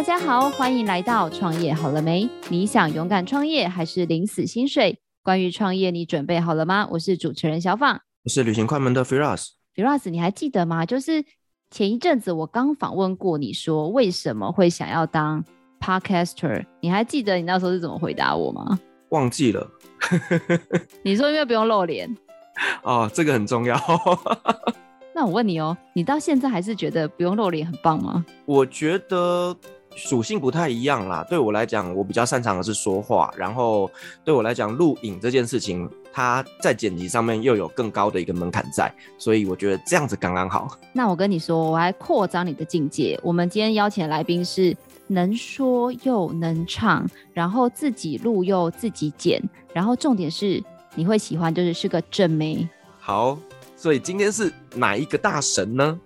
[0.00, 2.26] 大家好，欢迎来到创业好了没？
[2.48, 4.98] 你想勇敢创业还是领死薪水？
[5.22, 6.88] 关于创业，你准备好了吗？
[6.90, 9.48] 我是主持人小放，我是旅行快门的 Firas。
[9.76, 10.86] Firas，你还记得吗？
[10.86, 11.22] 就是
[11.70, 15.44] 前一阵子我刚访问过你说，为什么会想要当
[15.78, 16.64] Podcaster？
[16.80, 18.80] 你还记得你那时候是怎么回答我吗？
[19.10, 19.70] 忘记了。
[21.04, 22.08] 你说因为不用露脸。
[22.84, 23.78] 哦，这个很重要。
[25.14, 28.24] 那我问你哦，你到现在还是觉得不用露脸很棒吗？
[28.46, 29.54] 我觉得
[29.94, 31.24] 属性不太一样啦。
[31.28, 33.90] 对我来讲，我比较擅长的是说话，然后
[34.24, 40.68] 对我来讲，录影这件事情，它在剪辑上面又有更高的一个门槛在，所以我觉得这样子刚刚好。
[40.92, 43.18] 那我跟你说，我还扩张你的境界。
[43.22, 44.76] 我们今天邀请的来宾是
[45.08, 50.62] 能说又能唱，然后自己录又自己剪，然后重点是
[50.94, 52.68] 你会喜欢，就是是个正妹。
[52.98, 53.38] 好。
[53.76, 55.98] 所以今天是哪一个大神呢？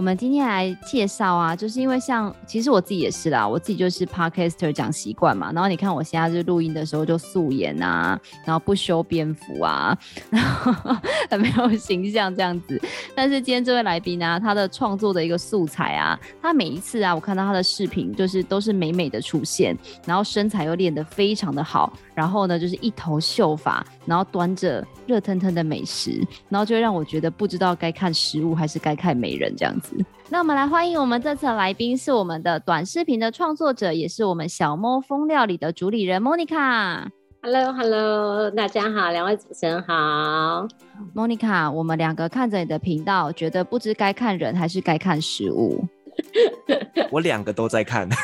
[0.00, 5.52] 我们今天来介绍啊，就是因为像其实我自己也是啦，我自己就是 podcaster 讲习惯嘛。
[5.52, 9.94] 然后你看我现在就录音的时候就素颜啊，然后不修边幅啊，
[10.32, 10.96] 然后
[11.28, 12.80] 很没有形象这样子。
[13.14, 29.89] 但是今天这位来宾呢、他的创作的一个素材啊，他每一次啊，我看到他的视频就是都是美美的出现，然后身材又练得非常的好，然后呢就是一头秀发，然后端着热腾腾的美食，然后就让我觉得不知道该看食物还是该看美人这样子。
[30.28, 37.06] 那我们来欢迎我们这次的来宾，是我们的短视频的创作者，也是我们小猫风料理的主理人 Monica。
[37.42, 40.68] Hello，Hello，大家好，两位主持人好。
[41.14, 45.84] Monica，我们两个看着你的频道，觉得不知该看人还是该看食物。
[47.10, 48.08] 我两个都在看。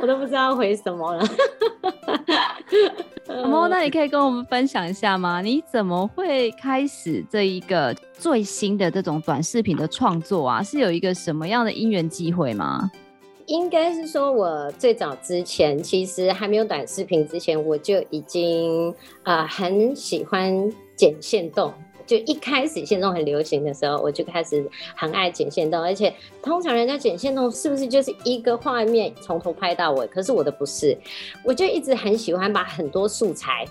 [0.00, 1.24] 我都不知道回什么了。
[3.28, 5.40] 阿猫，那你可以跟我们分享一下吗？
[5.40, 10.62] 你怎么会开始这一个最新的这种短视频的创作啊？
[10.62, 12.90] 是有一个什么样的因缘机会吗？
[13.46, 18.90] 应该是说，我最早之前其实还没有短视频之前，我就已经
[19.22, 21.72] 啊、呃、很喜欢剪线动。
[22.12, 26.12] 就一开始线动很流行的时候，我就开始很爱剪线动，而且
[26.42, 30.06] 通常人家剪线动是不是就是一个画面从头拍到尾？
[30.08, 30.94] 可是我的不是，
[31.42, 33.64] 我就一直很喜欢把很多素材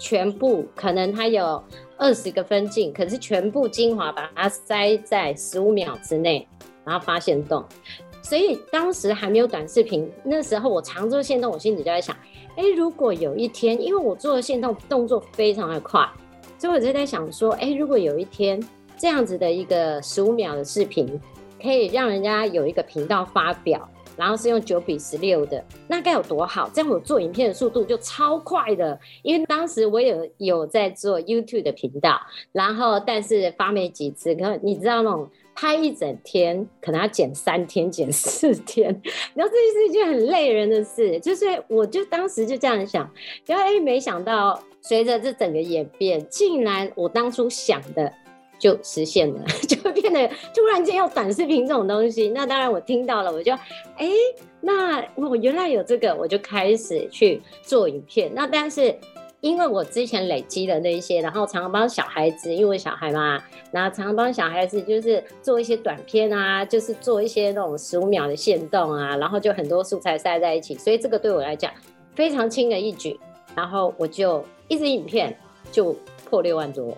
[0.00, 1.62] 全部，可能它有
[1.96, 6.44] 二十个分镜，可是全部精华把它塞在十五秒之内，
[6.84, 7.64] 然后发现动。
[8.20, 12.16] 所以当时还没有短视频，那时候我常做线动，我心里就在想，
[12.56, 16.04] 哎，如果有一天，因为我做的限动动作非常的快。
[16.58, 18.62] 所以我就在想说，哎、如果有一天
[18.96, 21.20] 这样子的一个十五秒的视频，
[21.62, 26.70] 可以让人家有一个频道发表，然后是用九比十六的，那该有多好！
[26.72, 28.98] 这样我做影片的速度就超快的。
[29.22, 32.18] 因为当时我有有在做 YouTube 的频道，
[32.52, 38.88] 然后但是发没几次，可你知道那种拍一整天，可能要剪三天、剪四天，
[39.34, 41.18] 然后这是一件很累人的事。
[41.20, 43.10] 就是我就当时就这样想，
[43.44, 44.58] 然后哎，没想到。
[44.86, 48.12] 随着这整个演变，竟然我当初想的
[48.56, 52.28] 就实现了， 就变得突然间有短视频这种东西。
[52.28, 53.52] 那当然我听到了，我就
[53.96, 54.08] 哎，
[54.60, 58.30] 那我原来有这个，我就开始去做影片。
[58.32, 58.96] 那但是
[59.40, 63.42] 因为我之前累积的那一些，然后常常帮小孩子，因为小孩嘛，
[63.72, 71.72] 然后常常帮小孩子就是做一些短片啊，就是做一些那种十五秒的限动啊，然后就很多素材塞在一起，所以这个对我来讲
[72.14, 73.18] 非常轻而易举。
[73.56, 74.44] 然后我就。
[74.68, 75.32] 一支影片
[75.70, 75.94] 就
[76.28, 76.92] 破六万多，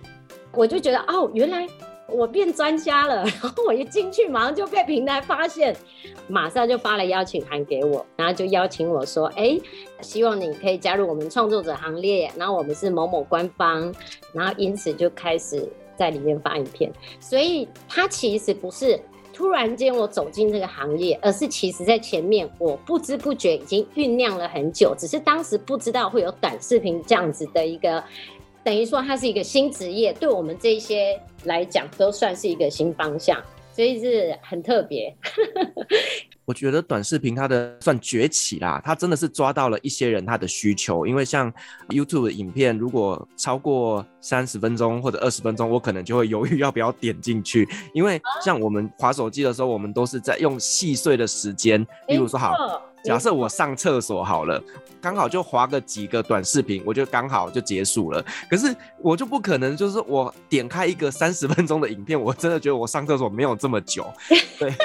[0.54, 1.68] 我就觉得哦，原来
[2.06, 3.16] 我变专家了。
[3.28, 5.76] 然后我一进去，马上就被平台发现，
[6.28, 9.60] 马上就发了邀请函给我，然后就邀请我说：“哎，
[10.00, 13.94] 希望你可以加入我们创作者行列。”然后我们是某某官方，
[14.32, 16.90] 然后因此就开始在里面发影片。
[17.20, 18.98] 所以它其实不是。
[19.38, 28.02] 突然间我走进这个行业，而是其实在前面我不知不觉已经酝酿了很久，只是当时不知道会有短视频这样子的一个，
[28.64, 33.40] 等于说它是一个新职业，对我们这些来讲都算是一个新方向，
[33.72, 35.16] 所以是很特别。
[36.48, 41.06] 我觉得短视频它的算崛起啦，它真的是抓到了一些人他的需求。
[41.06, 41.52] 因为像
[41.90, 47.68] YouTube 的影片，如果超过三十分钟或者二十分钟，我可能就会犹豫要不要点进去。
[47.92, 52.54] 因为像我们划手机的时候，我们都是在用细碎的时间，例如说好，
[53.04, 54.58] 假设我上厕所好了，
[55.02, 58.24] 刚好就划个几个短视频，我就刚好就结束了。
[58.48, 64.10] 可是我就不可能就是我点开一个三十分钟的影片，我真的觉得我上厕所没有这么久，
[64.58, 64.72] 对。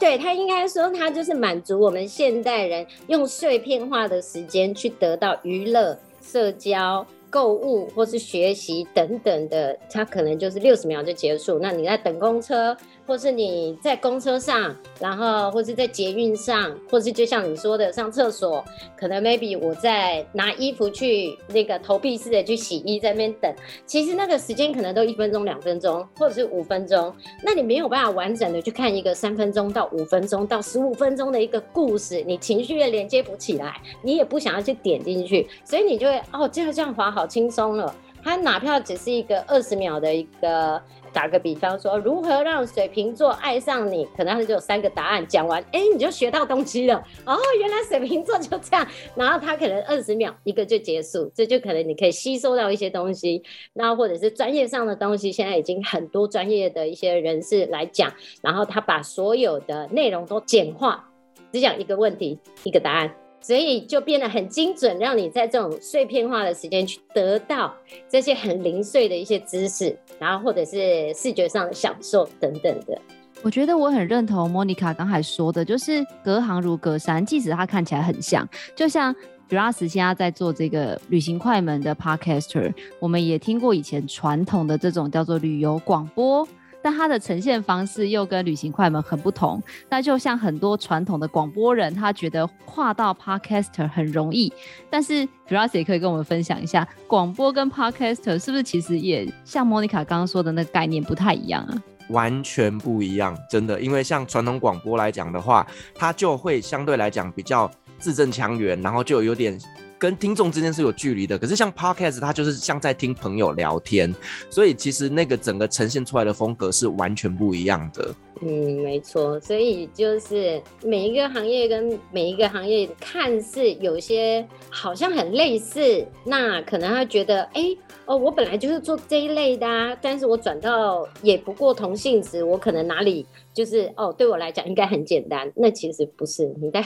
[0.00, 11.58] 对，他应该说，他就是满足我们现代人用碎片化的时间去得到娱乐、社交，购物或是学习等等的，它可能就是六十秒就结束。
[11.60, 18.64] 那你在等公车，或是你在公车上，然后或是在捷运上，或是就像你说的上厕所，
[18.96, 23.54] 可能 maybe 我在拿衣服去那个投币式的去洗衣，在那边等，
[23.86, 27.14] 其实那个时间可能都一分钟、两分钟，或者是五分钟。
[27.44, 37.94] 那你没有办法完整的去看一个三分钟到五分钟到十五分钟的一个故事，你情绪也连接不起来，你也不想要去点进去，所以你就会哦，这样这样滑好好轻松了。
[38.22, 40.80] 他哪怕只是一个二十秒的一个。
[41.12, 44.04] 打个比方说，如何让水瓶座爱上你？
[44.16, 47.04] 可能他就有三个答案，讲完，哎、你就学到东西了。
[47.26, 48.86] 哦，原来水瓶座就这样。
[49.16, 53.42] 然后他可能二十秒一个就结束，这就可能你可以吸收到一些东西。
[53.72, 61.04] 那或者是专业上的东西，现在已经很多专业的一些人士来讲，然后他把所有的内容都简化，
[61.52, 63.12] 只讲一个问题，一个答案。
[63.40, 67.74] 所以就变得很精准，让你在这种碎片化的时间去得到
[68.08, 73.00] 这些很零碎的一些知识，然后或者是视觉上的享受等等的。
[73.42, 78.46] 我觉得我很认同莫妮卡刚才说的，就是隔行如隔山，即使它看起来很像，
[78.76, 79.14] 就像
[79.48, 86.46] Firas 现在在做这个旅行快门的 Podcaster，我们也听过以前传统的这种叫做旅游广播。
[86.82, 89.62] 但它的呈现方式又跟旅行快门很不同。
[89.88, 94.52] 那就像很多传统的广播人，他觉得跨到 Podcaster 很容易。
[94.88, 101.82] 但是 Firas 也可以跟我们分享一下，广播跟 Podcaster 是不是其实也像 Monica 刚刚说的那个概念不太一样啊？
[102.08, 103.80] 完全不一样，真的。
[103.80, 109.58] 因为像传统广播来讲的话，它就会相对来讲比较字正腔圆，然后就有点。
[110.00, 114.12] 跟听众之间是有距离的，可是像 Podcast，它就是像在听朋友聊天，
[114.48, 118.14] 所以其实那个整个呈现出来的风格是完全不一样的。
[118.40, 118.48] 嗯，
[118.82, 127.76] 没错，所以就是每一个行业跟每一个行业看似有些好像很类似，那可能他觉得，哎、
[128.06, 133.26] 哦，我本来就是做这一类的啊，但是我转到也不过同性质，我可能哪里。
[133.60, 136.82] 就是哦，对我来讲应该很简单，那其实不是，你在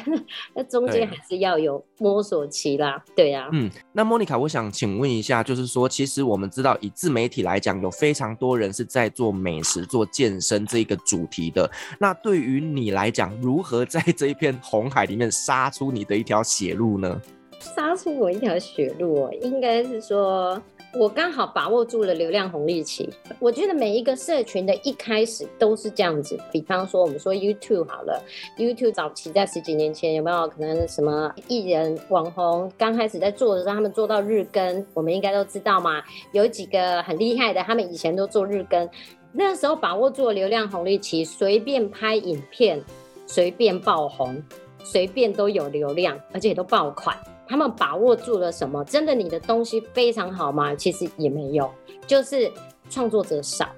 [0.54, 3.50] 那中间还是要有摸索期啦，对呀、啊。
[3.52, 11.70] 嗯，那莫妮卡，我想请问一下，就是说，其实我们知道以自媒体来讲，有非常多人是在做美食、做健身这一个主题的。
[12.00, 17.22] 那对于你来讲，如何在这一片红海里面杀出你的一条血路呢？
[17.60, 20.60] 杀出我一条血路，应该是说。
[20.96, 23.10] 我刚好把握住了流量红利期。
[23.40, 26.38] 我觉得每一个社群的一开始都是这样子。
[26.52, 28.22] 比方说，我们说 YouTube 好了
[28.56, 36.00] ，YouTube 早期在十几年前有没有可能什么艺人网红刚开始在做的时候，他们做到日更，我们应该都知道嘛。
[36.30, 38.88] 有几个很厉害的，他们以前都做日更，
[39.32, 42.80] 那时候把握住了流量红利期，随便拍影片，
[43.26, 44.40] 随便爆红，
[44.84, 47.16] 随便都有流量，而且都爆款。
[47.46, 48.84] 他们把握住了什么？
[48.84, 50.74] 真的，你的东西非常好吗？
[50.74, 51.70] 其实也没有，
[52.06, 52.50] 就是
[52.88, 53.68] 创作者少，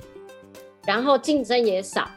[0.86, 2.08] 然后竞争也少。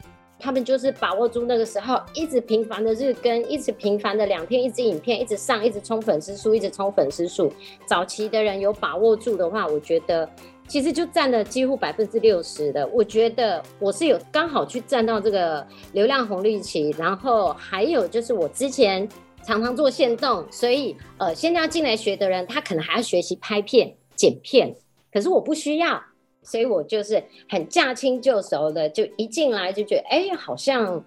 [0.41, 7.51] 他们就是把握住那个时候，一直频繁的日更，一直频繁的两天一支影片，一直上，一直冲粉丝数，一直冲粉丝数。
[7.85, 10.29] 早期的人有把握住的话，我觉得
[10.65, 12.87] 其实就占了几乎百分之六十的。
[12.87, 19.09] 我觉得我是有刚好去占到这个流量红利期，然后还有就是我之前。
[19.43, 24.75] 常常做限动，所以呃，现在要进来学的人，他可能还要学习拍片、剪片，
[25.11, 26.01] 可是我不需要，
[26.43, 31.03] 所以我就是很驾轻就熟的，就一进来就觉得，哎，好像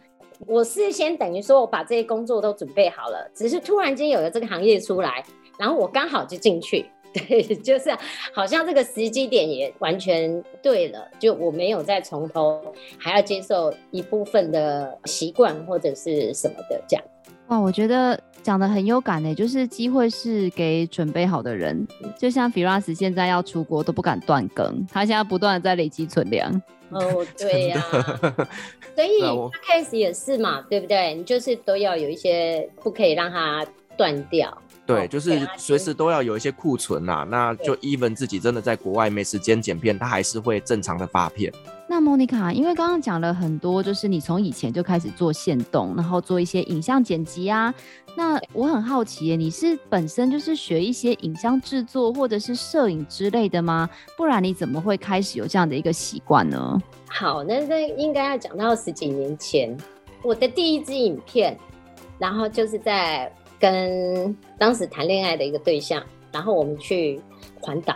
[0.46, 5.24] 我事先等于说我把这些工作都准备好了，只是突然间有了这个行业出来，
[5.58, 7.96] 然后我刚好就进去， 对，就是
[8.34, 12.60] 好像这个时机点也完全对了，就我没有再从头
[12.98, 17.04] 还要接受一部分的习惯或者是什么的这样。
[17.48, 21.86] 哇，我觉得讲得很有感呢，就是机会是给准备好的人。
[22.18, 26.60] 就像 Firas 现在要出国都不敢断更，他现在不断的在累积存粮。
[26.90, 28.48] 哦， 对呀、啊，
[28.94, 31.14] 所以他开始也是嘛，对不对？
[31.14, 33.64] 你就是都要有一些不可以让它
[33.96, 34.61] 断掉。
[34.84, 37.26] 对，就是随时都要有一些库存呐、啊。
[37.30, 41.52] 那就 even 自己真的在国外没时间剪片，他还是会正常的发片。
[41.88, 47.72] 那莫妮卡，因为刚刚讲了很多，就是你从以前就开始做线动，然后做一些影像剪辑啊。
[48.16, 53.88] 那我很好奇，你是本身就是学一些影像制作或者是摄影之类的吗？
[54.16, 56.82] 不然你怎么会开始有这样的一个习惯呢？
[57.08, 59.76] 好，那这应该要讲到十几年前，
[60.22, 61.56] 我的第一支影片，
[62.18, 63.32] 然后就是在。
[63.62, 66.02] 跟当时谈恋爱的一个对象，
[66.32, 67.20] 然后我们去
[67.60, 67.94] 环岛，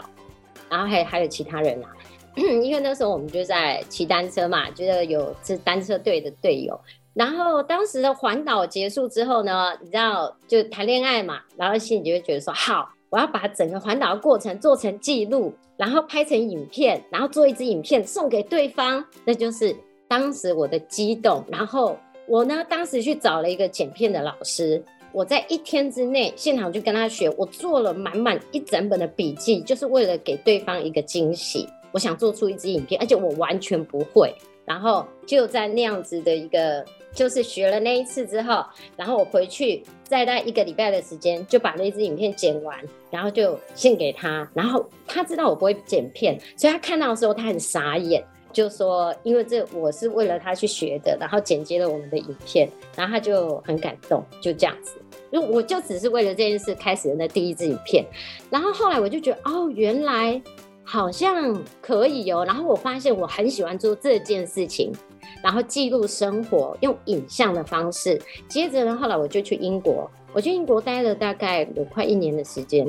[0.70, 1.90] 然后还还有其他人啊，
[2.38, 6.80] 因为那时候我们就在骑单车嘛，觉得有是单车队的队友。
[7.14, 19.74] 然后当时的环岛结束之后呢，你知道就谈恋爱嘛，然后心里就会觉得说好，我要把整个环岛的过程做成记录，然后拍成影片，然后做一支影片送给对方，那就是
[20.06, 21.42] 当时我的激动。
[21.48, 21.96] 然后
[22.28, 31.68] 我呢，当时去找了一个剪片的老师，我在一天之内现场就跟他学，我做了满满一整本的笔记，就是为了给对方一个惊喜。
[31.92, 34.34] 我想做出一支影片，而且我完全不会。
[34.66, 36.84] 然后就在那样子的一个，
[37.14, 38.64] 就是学了那一次之后，
[38.96, 42.76] 然后我回去再待一个礼拜的时间，就把那支影片剪完，
[43.10, 44.46] 然后就献给他。
[44.52, 48.22] 然后他知道我不会剪片，所以他看到的时候他很傻眼，
[48.56, 54.92] 就说因为这我是为了他去学的，然后剪接了我们的影片，然后他就很感动，就这样子。
[55.30, 58.02] 因为我就只是为了这件事开始的那第一支影片，
[58.48, 60.40] 然后后来我就觉得哦，原来。
[60.88, 64.92] 好像可以哦，然后我发现我很喜欢做这件事情，
[65.42, 68.22] 然后记录生活，用影像的方式。
[68.46, 72.86] 接着呢，后来我就去英国，我去英国待了大概有快一年的时间。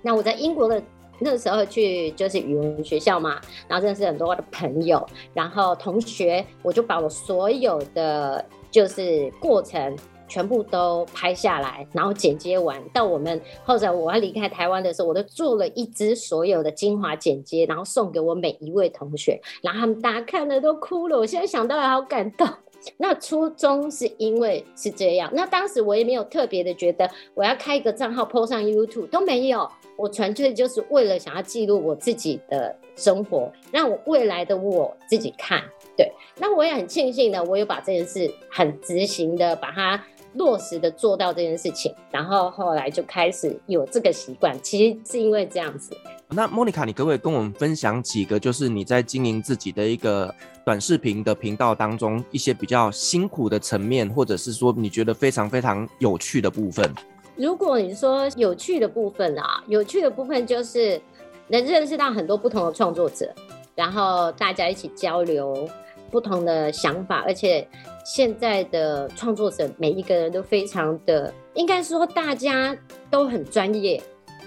[0.00, 0.82] 那我在英国的
[1.18, 9.96] 那时候去就是语文学校嘛，然后认识很多的朋友，然后同学，我就把我所有的就是过程。
[10.28, 12.82] 全部都拍下来，然后剪接完。
[12.92, 21.16] 到我们或者我要离开台湾的时候，我都做了一支所有的精华剪接，然后送给我每一位同学，然后他们大家看了都哭了。
[21.16, 22.44] 我现在想到也好感动。
[22.96, 35.62] 那初衷是因为是这样，那当时我也没有特别的觉得我要开一个账号 po 上 YouTube 都没有，我纯粹就是为了想要记录我自己的生活，让我未来的我自己看。
[35.96, 40.02] 对，那我也很庆幸呢，我有把这件事很执行的把它。
[40.34, 45.96] 落实的做到这件事情，然后后来就开始有这个习惯，其实是因为这样子。
[46.30, 56.92] 那莫妮卡，你可不可以跟我们分享几个，就是你在经营自己的一个短视频的频道当中，一些比较辛苦的层面，或者是说你觉得非常非常有趣的部分？
[57.36, 61.00] 如果你说有趣的部分啊，有趣的部分就是
[61.48, 63.32] 能认识到很多不同的创作者，
[63.74, 65.68] 然后大家一起交流。
[66.08, 67.66] 不同的想法，而且
[68.04, 72.74] 现在的创作者每一个人都非常的，应该说大家
[73.10, 74.00] 都很专业，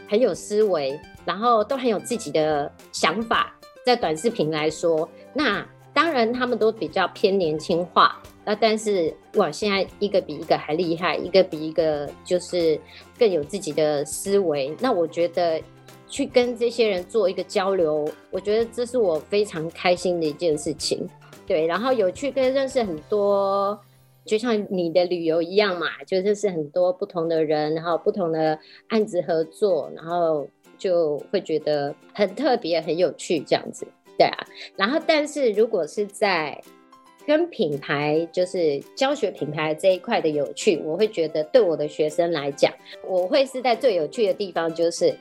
[0.07, 3.55] 很有思维，然后都很有自己的想法。
[3.85, 12.79] 在短视频来说，那当然他们都比较偏年轻化，那但是哇，现在一个比一个还厉害，一个比一个就是
[13.17, 14.75] 更有自己的思维。
[14.79, 15.59] 那我觉得
[16.07, 21.07] 去跟这些人做一个交流，我觉得这是我非常开心的一件事情。
[21.47, 23.79] 对，然后有去跟认识很多，
[24.23, 28.59] 就像你的旅游一样嘛，就认识很多不同的人，然后不同的
[28.89, 30.47] 案子合作，然后
[30.79, 33.87] 就会觉得很特别、很有趣这样子。
[34.17, 36.59] 对啊，然后但是如果是在
[37.27, 42.73] 跟品牌，就是教学品牌这一块的有趣，我会觉得对我的学生来讲，
[43.07, 45.13] 我会是在最有趣的地方，就是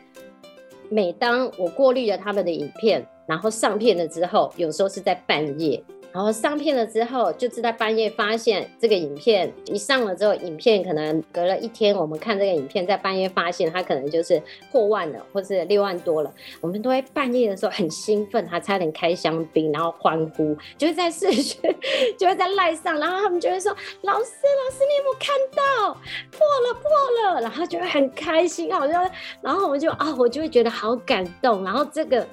[0.88, 5.82] 每当我过滤了他们的影片，然后上片了之后，有时候是在半夜。
[6.18, 16.34] 然后上片了之后，就是在半夜发现这个影片一上了之后，影片可能隔了一天，我们看这个影片，在半夜发现它可能就是破万了，或是六万多了。
[16.60, 21.60] 我们都会半夜的时候很兴奋，还差点开香槟，然后欢呼，就会在视讯，
[22.18, 23.70] 就会在赖上，然后他们就会说
[24.02, 24.32] ：“老师，
[24.64, 25.92] 老师，你有没有看到？
[26.32, 29.08] 破了，破了！”然后就会很开心，好像，
[29.40, 32.26] 然后我就啊，我就会觉得好感动，然后这个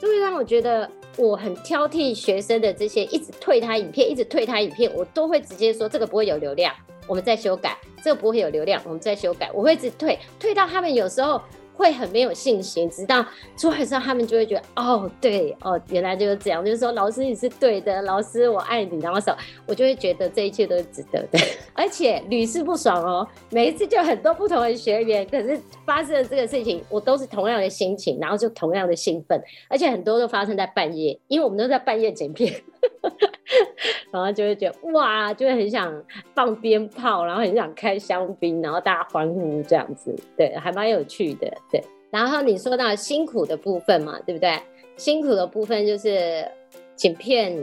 [0.00, 0.90] 就会让我觉得。
[1.18, 6.70] 我很挑剔学生的这些，一直退他影片，一直退他影片，我都会直接说这个不会有流量，
[7.06, 7.70] 我们再修改；
[8.04, 9.50] 这个不会有流量，我们再修改。
[9.54, 11.40] 我会一直退，退到他们有时候。
[11.76, 13.24] 会很没有信心，直到
[13.56, 21.38] 出来之后，他们就会觉得哦，对哦，原来就是这样，就是说老师你是对的，老师我爱你，然后说，我就会觉得这一切都是值得的，
[21.74, 32.54] 而且屡试不爽哦，每一次就很多不同的学员，可是发生了这个事情，我都是同样的心情，然后就同样的兴奋，而且很多都发生在半夜，因为我们都在半夜剪片。
[34.16, 36.02] 然后就会觉得哇，就会很想
[36.34, 41.82] 放鞭炮，然后很想开香槟，然后大家欢呼这样子，对，还蛮有趣的，对。
[42.10, 44.58] 然后你说到辛苦的部分嘛，对不对？
[44.96, 46.50] 辛苦的部分就是
[46.94, 47.54] 剪片，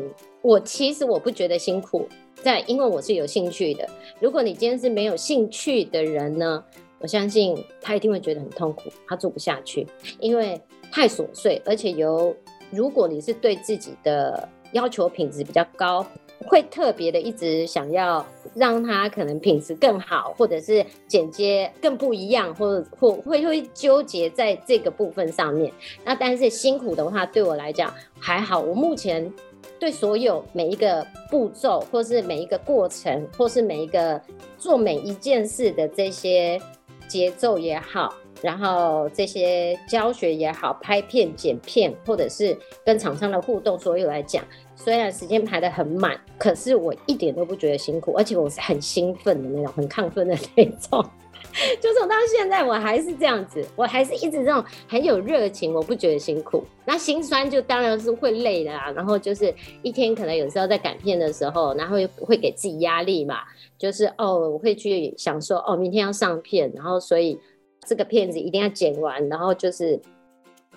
[0.41, 3.89] 我其实我不觉得辛苦，在因为我是有兴趣的。
[4.19, 6.63] 如果你今天是没有兴趣的人呢，
[7.00, 9.88] 我相信他一定会觉得很痛苦，他做不下去，
[10.19, 12.36] 因为太琐碎，而且有
[12.69, 14.48] 如果你是对自己的。
[14.74, 16.03] 要求品质比较高，
[16.45, 25.71] 会特别的一直想要让它可能品质更好，或者是剪接更不一样，或者或会会纠结在这个部分上面。
[26.03, 28.59] 那但是辛苦的话，对我来讲还好。
[28.59, 29.31] 我目前
[29.79, 34.21] 对所有每一个步骤，或是每一个过程，或是每一个
[34.57, 36.62] 做每一件事的这些
[37.07, 44.43] 节奏也好，然后这些教学也好，拍片、剪片，或者是跟厂商的互动，所有来讲，
[44.83, 51.05] 虽然时间排得很满，可是我一点都不觉得辛苦，而且我是很兴奋的那种，很亢奋的那种。
[51.79, 56.65] 就从到现在，我还是这样子，我还是一直这种很有热情，我不觉得辛苦。
[56.83, 58.91] 那心酸就当然是会累的啦。
[58.95, 63.37] 然后就是一天可能有时候在赶片的时候，然后会给自己压力嘛，
[63.77, 67.39] 就是哦，我会去想说哦，明天要上片，然后所以
[67.85, 69.99] 这个片子一定要剪完，然后就是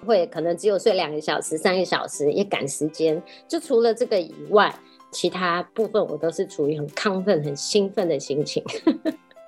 [0.05, 3.23] 会可能只有睡两个小时、三个小时，也赶时间。
[3.49, 4.75] 就除了这个以外，
[5.13, 8.63] 其他部分我都是处于很亢奋、很兴奋的心情。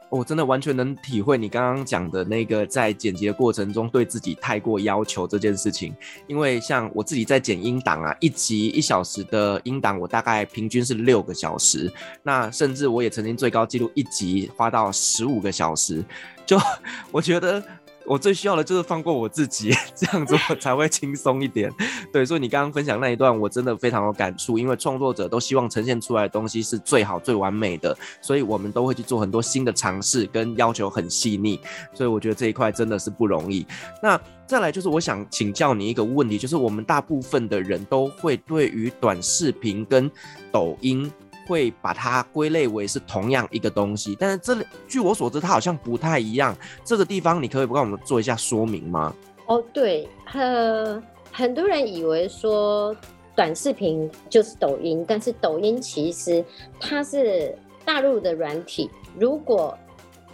[0.08, 5.94] 我 真的完全能体会你刚刚讲的那个在剪辑的过程中对自己太过要求这件事情，
[6.26, 16.02] 因为像我自己在剪音档啊，一集一小时的音档，我大概平均是六个小时，那甚至我也曾经最高纪录一集花到十五个小时，
[16.46, 16.56] 就
[17.12, 17.62] 我觉得。
[18.08, 21.70] 我最需要的就是放过我自己， 这样子我才会轻松一点。
[22.12, 31.60] 对，所以你刚刚分享那一段，我真的非常有感触，因为创作者都希望呈现出来的东西是最好、最完美的，所以我们都会去做很多新的尝试，跟要求很细腻。
[31.92, 33.66] 所以我觉得这一块真的是不容易。
[34.02, 40.10] 那再来就是我想请教你一个问题，就是我们大部分的人都会对于短视频跟
[40.50, 41.10] 抖音。
[41.48, 44.54] 会把它归类为是同样一个东西，但是这
[44.86, 46.54] 据我所知，它好像不太一样。
[46.84, 49.12] 这个地方你可以帮我们做一下说明吗？
[49.46, 51.02] 哦，对，呃，
[51.32, 52.94] 很多人以为说
[53.34, 56.44] 短视频就是抖音，但是抖音其实
[56.78, 58.90] 它是大陆的软体。
[59.18, 59.76] 如果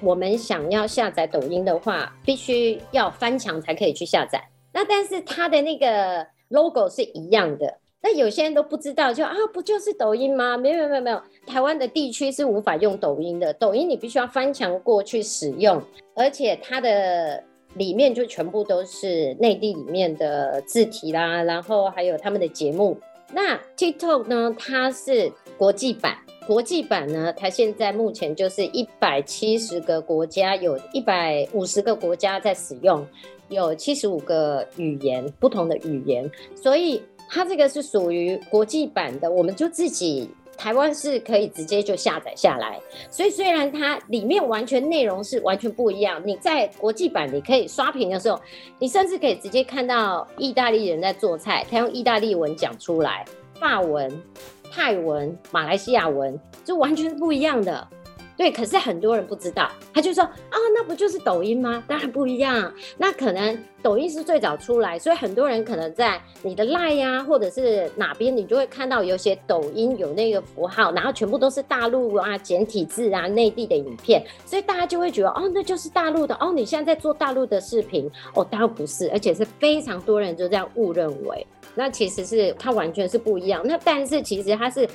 [0.00, 4.42] 我们想要下载抖音的话，必须要翻墙才可以去下载。
[4.73, 7.78] 那但是它的那个 logo 是一样的。
[8.07, 10.59] 那有些人都不知道，就啊，不就是抖音吗？
[10.59, 13.51] 没有没有没有，台湾的地区是无法用抖音的。
[13.55, 15.83] 抖音你必须要翻墙过去使用，
[16.15, 17.43] 而且它的
[17.77, 22.95] 里面就全部都是内地里面的字体啦，然后还有他们的节目。
[23.33, 26.14] 那 TikTok 呢，它是国际版，
[26.47, 33.03] 国际版呢，它现在目前就是一百七十个国家，有一百五十个国家在使用，
[33.49, 37.03] 有七十五个语言，不同的语言，所以。
[37.35, 42.79] 它这个是属于国际版的，我们就自己台湾是可以直接就下载下来。
[43.11, 48.40] 所以虽然它里面完全内容是完全不一样，你在国际版你可以刷屏的时候，
[48.79, 53.25] 你甚至可以直接看到意大利人在做菜，他用意大利文讲出来，
[53.59, 54.23] 法文、
[54.70, 57.88] 泰文、马来西亚文，就完全是不一样的。
[58.37, 61.83] 对，可是很多人不知道，他就说啊，那不就是抖音吗？
[61.87, 62.73] 当然不一样。
[62.99, 83.62] 那可能抖音是最早出来，所以很多人可能在你的 LINE 呀，或者是哪边，你就会看到有些抖音有那个符号，然后全部都是大陆啊简体字啊内地的影片，所以大家就会觉得哦，那就是大陆的哦，你现在在做大陆的视频哦，当然不是，而且是非常多人就这样误认为，那其实是它完全是不一样。
[83.64, 84.88] 那但是其实它是。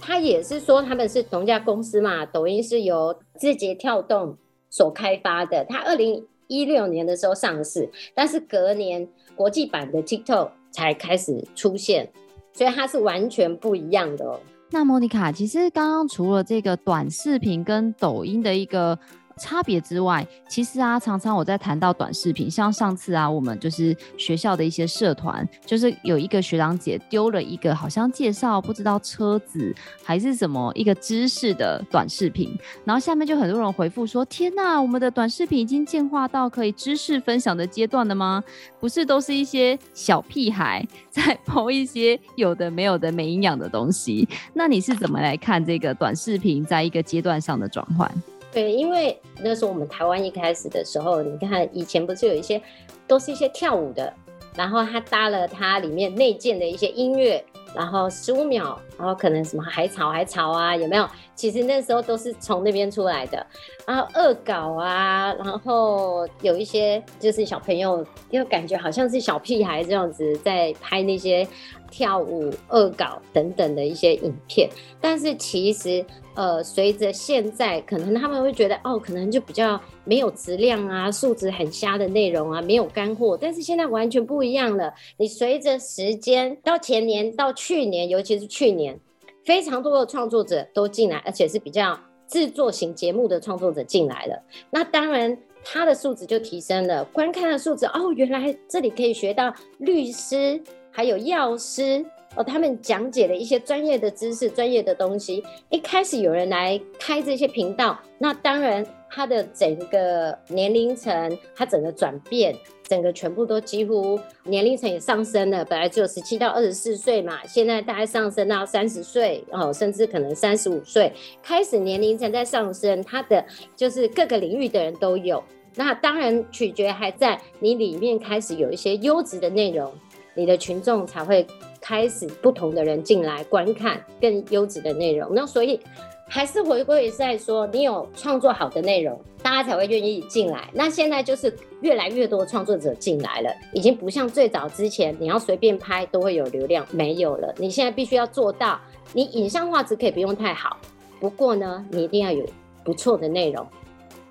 [0.00, 4.36] 他也是说他们是同一家公司嘛，抖音是由字节跳动
[4.70, 5.64] 所开发的。
[5.68, 12.10] 他二零一六年的时候上市，但是隔年国际版的 TikTok 才开始出现，
[12.52, 14.38] 所以它是完全不一样的哦。
[14.70, 18.98] 那莫妮卡，其实刚刚除了这个短视频跟抖音的一个。
[19.40, 38.42] 差别之外，其实啊，常常我在谈到短视频，像上次啊，我们就是学校的一些社团，就是有一个学长姐丢了一个好像介绍不知道车子还是什么一个知识的短视频，然后下面就很多人回复说：“天哪，我们的短视频已经进化到可以知识分享的阶段了吗？
[38.80, 44.26] 不是都是一些小屁孩在 po 一些有的没有的没营养的东西？
[44.54, 48.10] 那你是怎么来看这个短视频在一个阶段上的转换？”
[48.56, 52.58] 对，因为那时候我们台湾一开始的时候，你看以前不是有一些
[53.06, 54.10] 都是一些跳舞的，
[54.54, 61.06] 然后他搭了他里面内建的一些音乐，然后十五秒，然后可能什么海草海草啊，有没有？
[61.36, 63.46] 其实那时候都是从那边出来的，
[63.86, 71.46] 然后恶搞啊，然后有一些就是小朋友，又感觉好像是小屁孩这样子在拍那些。
[71.88, 74.68] 跳舞、恶搞等等的一些影片，
[75.00, 83.38] 但是其实，呃，随着现在可能他们会觉得，哦，可能就比较没有质量啊，素质很瞎的内容啊，没有干货。
[83.40, 88.98] 但是现在完全不一样了，你随着时间到前年到去年，尤其是去年，
[89.46, 94.42] 非常多的创作者都进来，而且是比较制作型节目的创作者进来了。
[94.68, 100.60] 那当然，他的素质就提升了，观看的素质，哦，原来这里可以学到律师。
[100.90, 102.02] 还有药师，
[102.36, 105.42] 哦，他们讲解了一些专业的知识、专业的东西。
[105.70, 112.54] 一开始有人来开这些频道，那当然他的整个年龄层，他整个转变，
[112.86, 115.64] 整个全部都几乎年龄层也上升了。
[115.64, 121.10] 本来只有十七到二十四岁嘛，现在大概上升到三十岁哦，甚至可能三十五岁，
[121.42, 123.02] 开始年龄层在上升。
[123.02, 123.42] 他的
[123.74, 125.42] 就是各个领域的人都有。
[125.74, 129.90] 那当然取决还在你里面开始有一些优质的内容，
[130.34, 131.46] 你的群众才会。
[131.86, 135.78] 开始不同的人进来观看更优质的内容，那所以
[136.26, 140.68] 还是回归在说，你有创作好的内容，大家才会愿意进来。
[140.72, 147.54] 那现在就是越来越多创作者进来了，已经不像最早之前，你要随便拍都会有流量，没有了。
[147.56, 148.80] 你现在必须要做到，
[149.12, 150.76] 你影像画质可以不用太好，
[151.20, 152.44] 不过呢，你一定要有
[152.82, 153.64] 不错的内容，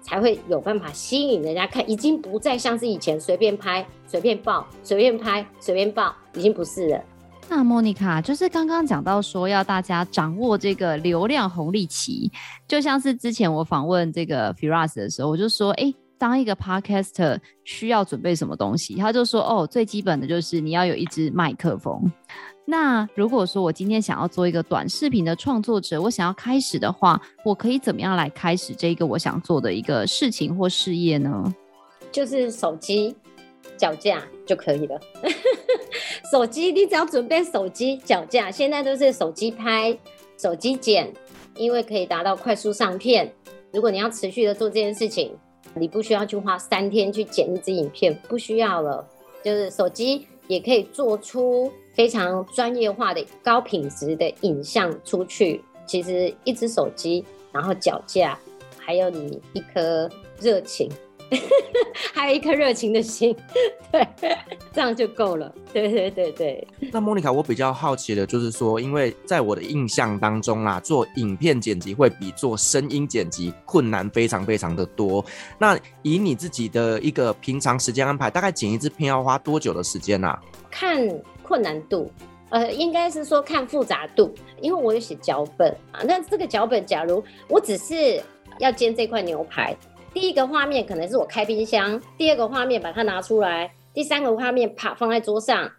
[0.02, 1.90] 才会有办法吸引人家看。
[1.90, 7.02] 已经不再像是以前随便拍、随便报、随便拍、随便报，已经不是了。
[7.48, 12.30] 那莫妮卡就是刚刚讲到说要大家掌握这个流量红利期，
[12.68, 18.96] 就像是之前我访问这个 Firas 的时候，我就说，哎，当一个 Podcaster 需要准备什么东西？
[18.96, 22.12] 他就说，哦，最基本的就是你要有一支麦克风。
[22.66, 31.54] 那如果说我今天想要做一个短视频的创作者，我想要开始的话，我可以怎么样来开始这个我想做的一个事情或事业呢？
[32.12, 33.16] 就是手机。
[33.78, 35.00] 脚架就可以了，
[36.32, 39.98] 手机你只要准备手机脚架，现在都是手机拍、
[40.38, 41.12] 手机剪，
[41.56, 43.32] 因为可以达到快速上片。
[43.72, 45.36] 如果你要持续的做这件事情，
[45.74, 49.06] 你不需要去花三天去剪一支影片，不需要了。
[49.44, 55.62] 就是手机也可以做出非常专业化的高品质的影像出去。
[55.86, 58.40] 其实一支手机，然后脚架，
[58.80, 60.90] 还有你一颗热情。
[62.14, 63.36] 还有一颗热情的心，
[63.92, 64.08] 对，
[64.74, 65.54] 这样就够了。
[65.74, 66.68] 对对对对。
[66.92, 75.24] 那莫妮卡，我比较好奇的就是说，因为在我的印象当中啊，做影片剪辑会比做声音剪辑困难非常非常的多。
[75.58, 80.28] 那以你自己的一个平常时间安排，大概剪一支片要花多久的时间呢？
[80.28, 80.42] 啊？
[80.70, 81.08] 看
[81.44, 82.12] 困难度，
[82.50, 86.02] 呃，应该是说看复杂度，因为我有写脚本啊。
[86.06, 88.22] 那这个脚本，假如我只是
[88.60, 89.76] 要煎这块牛排。
[90.16, 95.70] 第一个画面可能是我开冰箱，第二个画面把它拿出来，第三个画面啪放在桌上，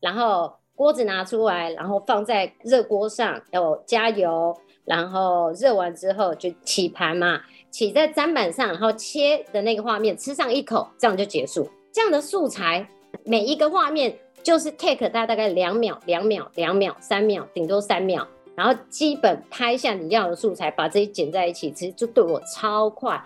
[0.00, 4.54] 然后锅子拿出来，然后放在热锅上，要加油，
[4.84, 11.66] 然后热完之后就起盘嘛，起在砧板上，然后切的那个画面吃上一口，这样就结束。
[11.90, 12.86] 这样的素材
[13.24, 23.18] 每一个画面就是 take 大大概两秒、两秒、两秒、三秒，顶多三秒，然后基本拍下你要的素材，把这些剪在一起，其实就对我超快。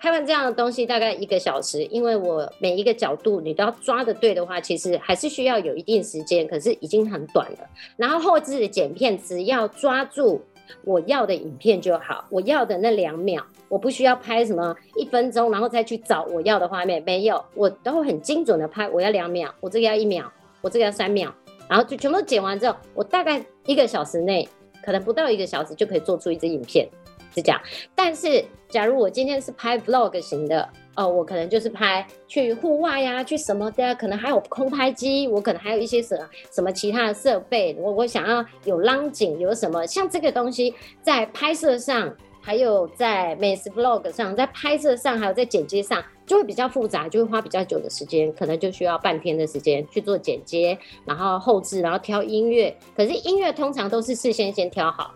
[0.00, 7.58] 拍完这样的东西大概一个小时，因为我每一个角度你都要抓的对的话，其实还是需要有一定时间，可是已经很短了。
[7.96, 10.42] 然后后置的剪片，只要抓住
[10.84, 20.30] 我要的影片就好，我要的那两秒，我不需要拍什么一分钟，然后再去找我要的画面，没有，我都会很精准的拍，我要两秒，我这个要一秒，
[20.60, 21.32] 我这个要三秒，
[21.66, 24.46] 然后就全部剪完之后，我大概一个小时内，
[24.84, 26.86] 可能不到一个小时就可以做出一支影片。
[27.34, 27.60] 是这样，
[27.94, 36.16] 但是假如我今天是拍 vlog 型的，哦，我可能就是拍去户外呀、去什么的，可能还有空拍机，我可能还有一些什
[36.52, 55.12] 什么其他的设备，我我想要有浪景，有什么像这个东西，在拍摄上，还有在美食 vlog 上，在拍摄上，还有在剪接上，就会比较复杂，就会花比较久的时间，可能就需要半天的时间去做剪接，然后后置，然后挑音乐，可是音乐通常都是事先先挑好。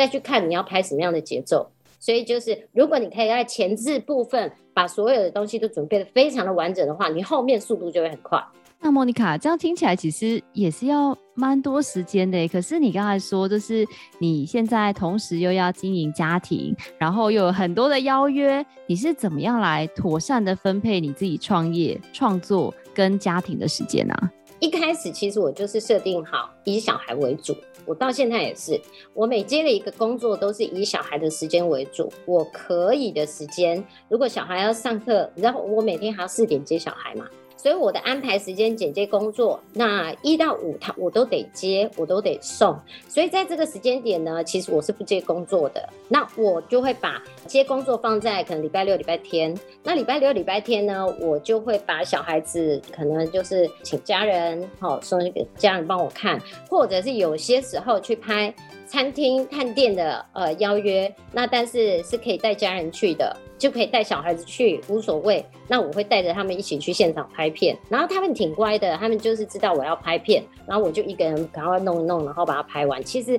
[0.00, 8.42] 再去看你要拍什么样的节奏，所以就是如果你可以在前置部分把所有的东西都准备的非常的完整的话，你后面速度就会很快。
[8.80, 13.86] 那莫妮卡这样听起来其实也是要蛮多时间的，可是你刚才说就是
[14.18, 24.14] 你现在同时又要经营家庭，然后又有很多的邀约，你是怎么样来妥善的分配你自己创业、创作跟家庭的时间呢？
[24.14, 24.32] 啊？
[24.60, 27.54] 一开始其实我就是设定好以小孩为主，
[27.90, 28.80] 我到现在也是，
[29.14, 32.08] 我每接了一个工作都是以小孩的时间为主。
[32.24, 37.26] 我可以的时间，如果小孩要上课，然后我每天还要四点接小孩嘛。
[37.60, 42.74] 所以我的安排时间剪接工作，那一到五他我都得接，我都得送。
[43.06, 45.86] 所以在这个时间点呢，其实我是不接工作的。
[46.08, 49.54] 那我就会把接工作放在可能礼拜六、礼拜天。
[49.82, 58.54] 那礼拜六、礼拜天呢，我就会把小孩子可能就是请家人，好送给家人帮我看，或者是有些时候去拍
[58.86, 63.36] 餐厅探店的呃邀约，那但是是可以带家人去的。
[63.60, 65.44] 就可以带小孩子去，无所谓。
[65.68, 73.00] 那我会带着他们一起去现场拍片，然后他们挺乖的，他们就是知道我要拍片，然后我就一个人赶快弄一弄，然后把它拍完。
[73.04, 73.38] 其实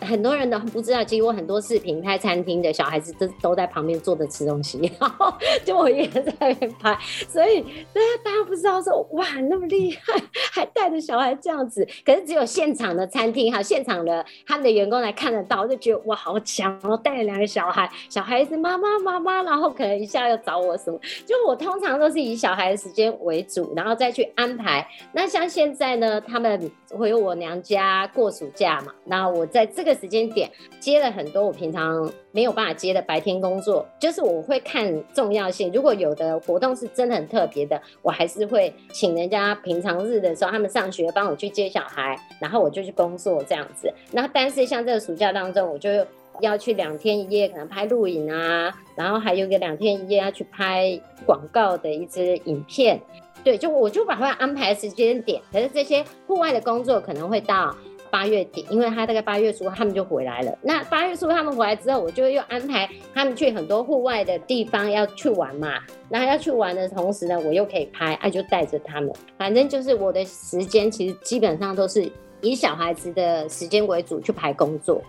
[0.00, 5.32] 很多人都不知道，其实我很多视频拍餐厅的小孩子都都在旁边坐着吃东西， 然后
[5.64, 6.98] 就我一个人在那边拍，
[7.28, 10.22] 所以大家大家不知道说哇那么厉害，
[10.52, 11.88] 还带着小孩这样子。
[12.04, 24.88] 可是只有现场的餐厅哈，现场的他们的员工来看得到，就觉得哇好强哦，带了两个小孩，小孩子妈妈妈妈然后可能一下要找我什么，就我通常都是以小孩的时间为主，然后再去安排。
[25.12, 35.70] 那像现在呢，他们回我娘家过暑假嘛，那我在这个时间点接了很多我平常没有办法接的白天工作，就是我会看重要性。
[35.70, 43.92] 如果有的活动是真的很特别的，我还是会请人家平常日的时候他们上学帮我去接小孩，然后我就去工作这样子。
[44.12, 45.90] 那但是像这个暑假当中，我就。
[46.40, 53.00] 要去两天一夜，可能拍录影啊，然后还有个两天一夜要去拍广告的一支影片，
[53.44, 55.40] 对，就我就把它安排时间点。
[55.52, 57.74] 可是这些户外的工作可能会到
[58.10, 60.58] 八月底，因为他大概八月初他们就回来了。
[60.60, 65.78] 那八月初他们回来之后，我就又安排他们去很多户外的地方要去玩嘛。
[66.10, 69.10] 然后要去玩的同时呢，我又可以拍，哎，就带着他们。
[69.38, 72.06] 反正就是我的时间其实基本上都是
[72.42, 75.00] 以小孩子的时间为主去排工作。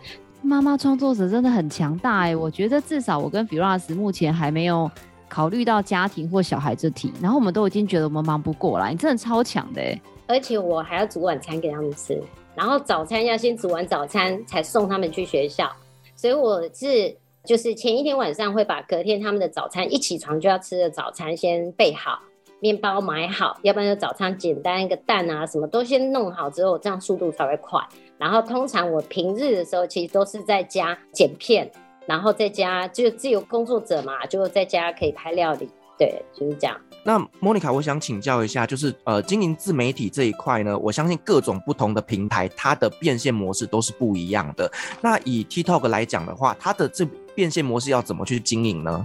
[0.43, 4.91] 妈妈创作者真的很强大哎、我觉得至少我跟 Firas 目前还没有
[5.29, 9.81] 考虑到家庭或小孩这题，然后我们都已经觉得我们忙不过来，你真的超强的、
[10.27, 12.21] 而且我还要煮晚餐给他们吃，
[12.53, 15.71] 然后早餐要先煮完早餐才送他们去学校，
[16.15, 22.19] 所以我是就是前一天晚上会把隔天他们的早餐一起床就要吃的早餐先备好，
[22.59, 27.79] 面包买好，要不然就早餐简单一个蛋啊什么都先弄好之后，这样速度才会快。
[28.17, 31.69] 然后通常我平日的时候，其实都是在家剪片，
[32.05, 36.79] 然后在家就自由工作者嘛，就在家可以拍料理，对，就是这样。
[37.05, 44.71] 那莫妮卡，我想请教一下，就是呃，经营自媒体这一块呢，我相信各种不同的平台，它的变现模式都是不一样的。
[45.01, 49.03] 那以 TikTok 来讲的话，它的这变现模式要怎么去经营呢？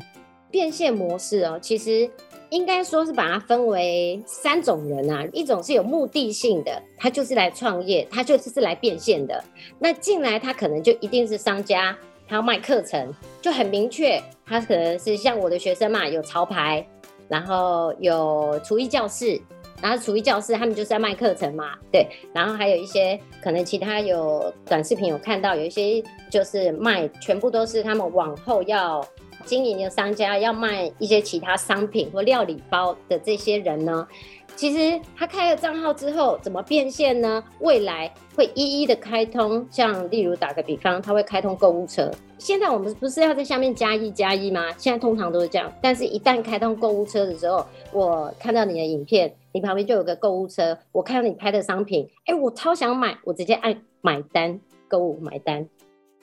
[0.51, 2.09] 变现模式哦，其实。
[2.51, 9.43] 应该说是把它分为三种人啊，一种是有目的性的，他就是来创业，他就是是来变现的。
[9.79, 16.87] 那进来他可能就一定是商家，他要卖课程，就很明确，他可能是像我的学生嘛，有潮牌，
[17.29, 19.39] 然后有厨艺教室，
[19.83, 29.07] 然后厨艺教室他们就是在卖课程嘛，对，然后还有一些可能其他有短视频有看到，有一些就是卖，全部都是他们往后要。
[29.45, 34.07] 经营的商家要卖一些其他商品或料理包的这些人呢，
[34.57, 37.43] 其实他开了账号之后怎么变现呢？
[37.61, 42.11] 未来会一一的开通，像例如打个比方，他会开通购物车。
[42.39, 44.71] 现在我们不是要在下面加一加一吗？
[44.77, 55.69] 现在通常都是这样，但是一旦开通购物车的时候，我看到你的影片，你旁边就有个购物车，我看到你拍的商品，哎，我超想买，我直接按买单，购物买单。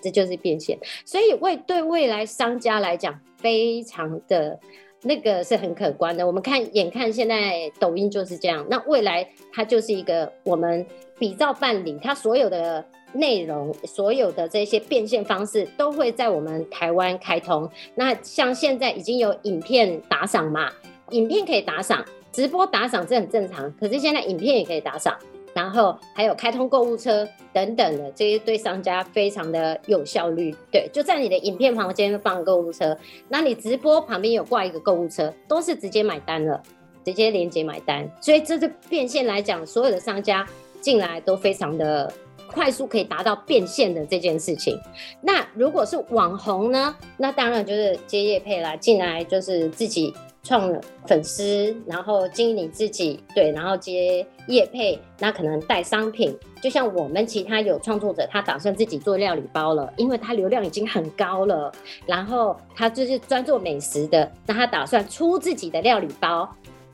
[0.05, 4.59] 这就是变现，所以为对未来商家来讲，非常的
[5.01, 6.27] 那个是很可观的。
[6.27, 10.85] 我们看，眼看现在抖音就是这样，那未来它就是一个我们
[11.17, 17.67] 比照办理，它所有的内容、所有的这些变现方式都会在我们台湾开通。
[17.95, 20.71] 那像现在已经有影片打赏嘛，
[21.09, 25.17] 影片可以打赏，直播打赏这很正常，可是现在影片也可以打赏。
[25.55, 30.53] 然后还有开通购物车等等的这些，对商家非常的有效率。
[30.69, 32.95] 对，就在你的影片旁边放购物车，
[33.29, 36.61] 那你直播旁边有挂一个购物车，都是直接买单了，
[37.05, 38.05] 直接连接买单。
[38.19, 40.45] 所以这是变现来讲，所有的商家
[40.81, 42.11] 进来都非常的
[42.51, 44.77] 快速，可以达到变现的这件事情。
[45.21, 46.93] 那如果是网红呢？
[47.15, 50.13] 那当然就是接业配啦，进来就是自己。
[50.45, 50.71] 创
[51.07, 61.71] 粉丝，然后经营你自己，对，然后接业配，那可能带商品，就像我们其他有创作者，他打算自己做料理包了，因为他流量已经很高了，
[62.05, 66.47] 然后他就是专做美食的，那他打算出自己的料理包，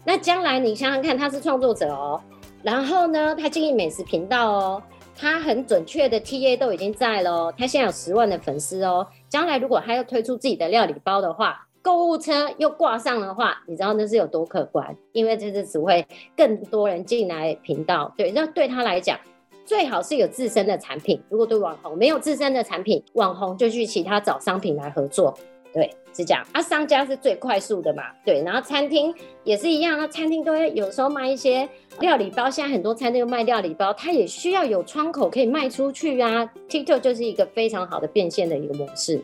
[0.05, 2.21] 那将来你想想看，他是创作者哦，
[2.63, 4.83] 然后呢，他经营美食频道哦，
[5.17, 11.67] 他很准确的 TA 都已经在了哦，他现在有十万的粉丝哦，将来如果他要推出自己的料理包的话。
[11.81, 14.95] 购物车又挂上的话，你知道那是有多可观？
[15.13, 16.05] 因为这是只会
[16.37, 19.17] 更多人进来频道，对，那对他来讲，
[19.65, 21.21] 最好是有自身的产品。
[21.29, 25.35] 如果对网红没有自身的产品，网红就去其他找商品来合作。
[25.73, 26.61] 对，是这样啊。
[26.61, 28.43] 商家是最快速的嘛，对。
[28.43, 29.15] 然后餐厅
[29.45, 31.67] 也是一样，那餐厅都会有时候卖一些
[32.01, 36.45] 料理包，现在很多餐厅都卖料理包，它也需要有窗口可以卖出去啊。
[36.67, 39.23] TikTok 就是一个非常好的变现的一个模式。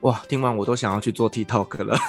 [0.00, 1.96] 哇，听完我都想要去做 TikTok 了。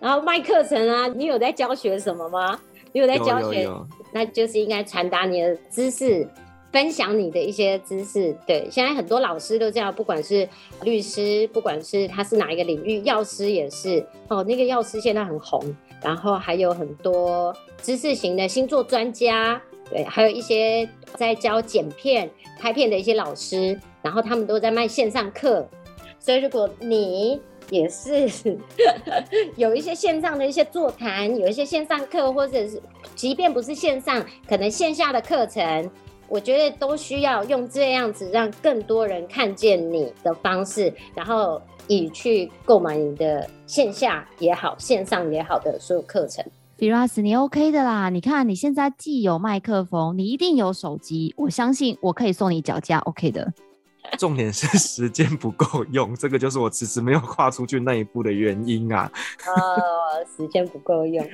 [0.00, 2.58] 然后卖课程啊，你有在教学什么吗？
[2.92, 6.28] 你有在教学，有有有，那就是应该传达你的知识。
[6.72, 10.46] 分享你的一些知识，对，现在很多老师都这样，不管是
[10.82, 14.44] 律师，不管是他是哪一个领域，药师也是哦。
[14.44, 19.58] 那个药师现在很红，然后还有很多知识型的星座专家，
[19.90, 25.66] 对，还有一些在教剪片、拍片的一些老师，然后他们都在卖线上课。
[26.18, 28.28] 所以如果你也是
[29.56, 32.82] 有一些线上的一些座谈，有一些线上课，或者是
[33.14, 35.90] 即便不是线上，可能线下的课程。
[36.28, 46.44] 我觉得都需要用这样子让更多人看见你的方式，然后以去购买你的线下也好、线上也好的所有课程。
[46.78, 48.10] Firas，你 OK 的啦！
[48.10, 53.50] 你看你现在既有麦克风，你一定有手机，我相信我可以送你脚架，OK 的。
[54.18, 59.10] 重点是时间不够用，这个就是我迟迟没有跨出去那一步的原因啊。
[59.46, 59.82] 哦，
[60.36, 61.26] 时间不够用，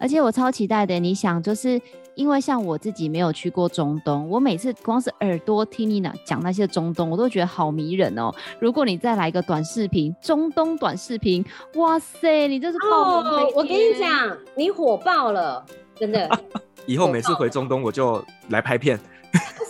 [0.00, 0.98] 而且我超期待的。
[0.98, 1.80] 你想，就是
[2.14, 8.32] 因为像我自己没有去过中东，我每次光是耳朵听你呢讲那些中东，我都觉得好迷人哦。
[8.58, 11.44] 如果你再来一个短视频，中东短视频，
[11.76, 13.30] 哇塞，你这是爆红！
[13.30, 16.28] 哦，我跟你讲，你火爆了，真的。
[16.86, 18.98] 以后每次回中东，我就来拍片。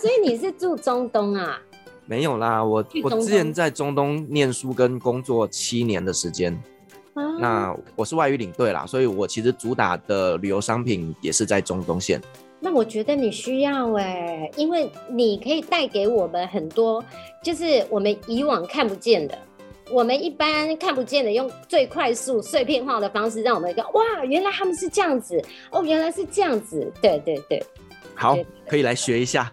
[0.01, 1.59] 所以你是住中东啊？
[2.07, 6.59] 没有啦，我我之前在中东念书跟工作七年的时间，
[7.19, 12.21] 啊，那我是外语领队啦，所以我其实主打的旅游商品也是在中东线。
[12.61, 17.03] 那我觉得你需要哎、欸，因为你可以带给我们很多，
[17.43, 19.37] 就是我们以往看不见的，
[19.91, 27.63] 我们一般看不见的，用最快速碎片化的方式，让我们一个哇，原来他们是这样子哦，原来是这样子，对对对。
[28.13, 29.49] 好，可以来学一下。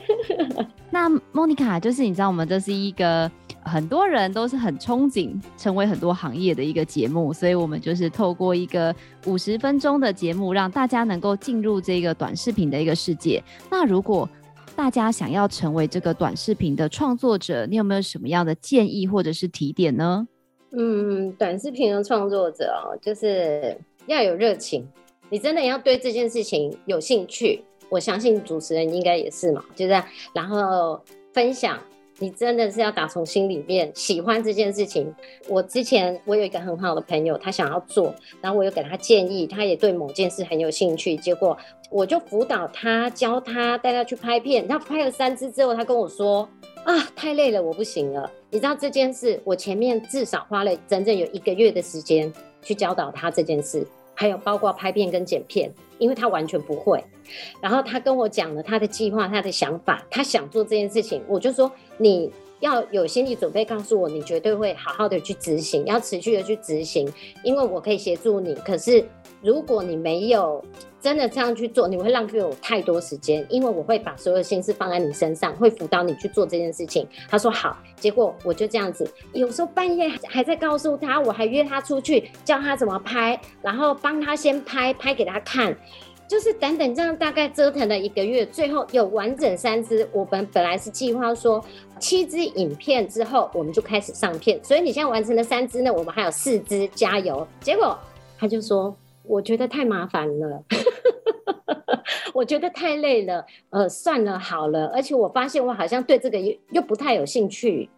[0.90, 3.30] 那莫妮卡就是你知道，我们这是一个
[3.62, 8.94] 很多人都是很憧憬成为很多行业的一个节目，所以我们就是透过一个
[9.26, 13.42] 五十分钟的节目，让大家能够进入这个短视频的一个世界。
[13.70, 14.28] 那如果
[14.74, 20.26] 大家想要成为这个短视频的创作者，你有没有什么样的建议或者是提点呢？
[20.72, 24.86] 嗯，短视频的创作者哦，就是要有热情，
[25.28, 27.62] 你真的要对这件事情有兴趣。
[27.90, 31.02] 我相信主持人应该也是嘛，就这样，然后
[31.34, 31.76] 分享，
[32.20, 35.12] 你真的是要打从心里面喜欢这件事情。
[35.48, 41.56] 我之前我有一个很好的朋友，他想要做，然后我又给他建议，他也对某件事很有兴趣，结果
[41.90, 44.68] 我就辅导他，教他，带他去拍片。
[44.68, 46.46] 他拍了三支之后，他跟我说
[46.84, 52.30] ：“啊，太累了，我不行了。”你知道这件事，我前面至少花了整整有一个月的时间
[52.60, 53.86] 去教导他这件事。
[54.12, 57.04] 还有包括拍片跟剪片，因为他完全不会。
[57.60, 67.08] 然后他跟我讲了他的计划、他的想法，他想做这件事情，我就说你要有心理准备，告诉我你绝对会好好的去执行，要持续的去执行，
[67.44, 68.54] 因为我可以协助你。
[68.56, 69.04] 可是
[69.40, 70.64] 如果你没有，
[71.00, 77.06] 真的这样去做，你会浪费我太多时间，因为我会把所有心思放在你身上，会辅导你去做这件事情。
[77.28, 85.74] 他说好，结果我就这样子，有时候半夜还在告诉他，我还约他出去教他怎么拍，然后帮他先拍拍给他看，
[86.28, 90.06] 就是等等这样大概折腾了一个月，最后有完整三支。
[90.12, 91.64] 我们本来是计划说
[91.98, 97.48] 七支影片之后我们就开始上片，所以你现在完成了三支呢，我们还有四支，加油！
[97.60, 97.98] 结果
[98.38, 98.94] 他就说。
[99.30, 100.64] 我觉得太麻烦了，
[102.34, 104.88] 我觉得太累了，呃，算了，好了。
[104.88, 107.88] 而且我发现我好像对这个又又不太有兴趣，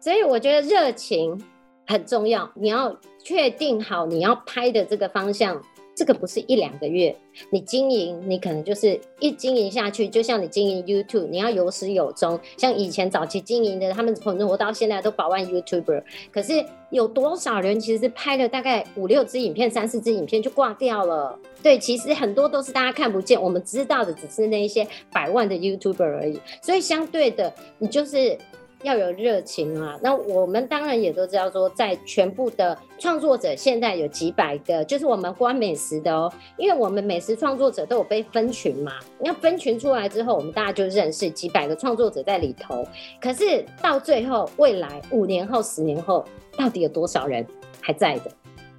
[0.00, 1.38] 所以我觉得热情
[1.86, 2.50] 很重要。
[2.54, 5.60] 你要确定好你要拍的这个方向。
[5.98, 7.12] 这个不是一两个月，
[7.50, 12.38] 你经营，你可能就是一经营下去，就像你经营 YouTube，你要有始有终。
[12.56, 21.36] 像以前早期经营的，他们可能活到现在都百万 YouTuber，可是有多少人其实是拍了大概五六支影片、三四支影片就挂掉了？
[21.64, 26.40] 对，其实很多都是大家看不见，我们知道的只是那一些百万的 YouTuber 而已。
[26.62, 28.38] 所以相对的，你就是。
[28.82, 29.98] 要有热情啊！
[30.02, 38.92] 那我们当然也都知道说，在全部的创作者现在有几百个，就是我们关美食的哦，因为我们美食创作者都有被分群嘛。
[39.18, 42.86] 那分群出来之后，我们大家就认识几百个创作者在里头。
[43.20, 46.24] 可是到最后，未来五年后、十年后，
[46.56, 47.44] 到底有多少人
[47.80, 48.30] 还在的？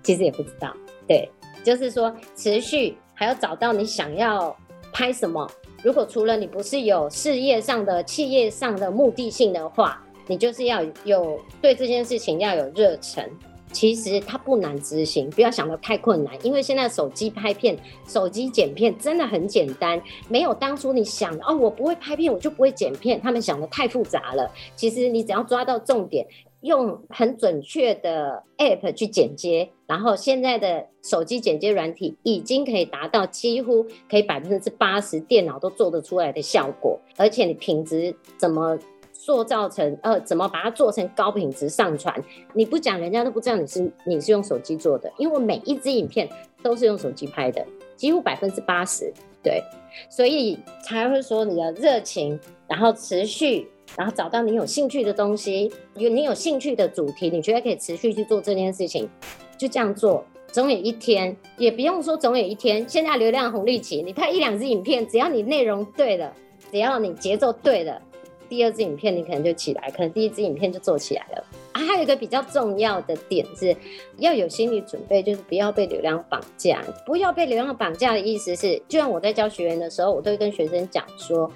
[0.01, 0.73] 其实也不知道。
[1.07, 1.29] 对，
[1.61, 4.55] 就是说持续还要找到你想要
[4.93, 5.45] 拍什么。
[5.81, 13.23] 如果除了你不是有事业上的、企业上的目的性的话，你就是要有对这件事情要有热忱。
[13.71, 17.77] 其实它不难执行，不要想得太困难，因为现在手机拍片、
[18.07, 24.51] 手机剪片真的很简单，没有当初你想哦，我不会拍片，我就不会剪片，他们想的太复杂了。
[24.75, 26.25] 其实你只要抓到重点，
[26.61, 38.77] 用很准确的 App 去剪接，然后现在的手机剪接软体已经可以达到几乎可以百分之八十电脑都做得出来的效果，而且你品质怎么？
[39.21, 42.23] 塑造成呃，怎么把它做成高品质上传？
[42.53, 46.27] 你不讲，人家都不知道你是你是用手机做的，因为我每一支影片
[46.63, 47.63] 都是用手机拍的，
[47.97, 49.61] 几乎百分之八十，对，
[50.09, 53.67] 所以才会说你的热情，然后持续，
[53.97, 59.09] 然后找到你有兴趣的东西，有你有兴趣的主题，你觉得可以持续去做这件事情，
[59.57, 66.33] 就这样做，总有一天，也不用说总有一天，现在流量红利期，你拍一两支影片，只要你内容对了，
[66.71, 68.01] 只要你节奏对了。
[68.47, 71.85] 第二支影片你可能就起来，可能第一支影片就做起来了啊。
[71.85, 73.77] 还有一个比较重要的点是，
[74.17, 76.83] 要有心理准备，就是不要被流量绑架。
[77.05, 81.47] 不要被流量绑架的意思是，就像我在教学员的时候，我都会跟学生讲说，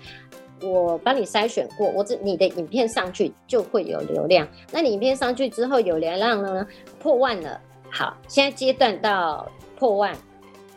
[0.63, 4.47] 我帮你筛选过，我这你的影片上去就会有流量。
[4.71, 6.65] 那你影片上去之后有流量呢，
[6.99, 7.59] 破万了，
[7.91, 10.15] 好，现在阶段到破万，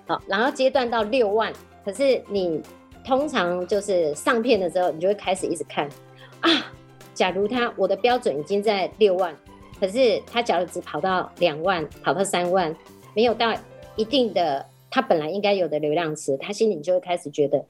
[0.07, 1.53] 好，然后阶段到六万，
[1.84, 2.61] 可是你
[3.05, 5.89] 通常就是上片的时候，你就会开始一直看。
[6.41, 6.51] 啊，
[7.14, 9.34] 假如他我的标准已经在六万，
[9.78, 12.74] 可是他假如只跑到两万，跑到三万，
[13.14, 13.55] 没有到
[13.95, 17.64] 一定的他本来应该有的流量池，他心里就会开始觉得